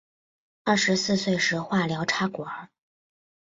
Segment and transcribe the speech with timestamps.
[0.63, 2.71] 二十四岁时化疗插管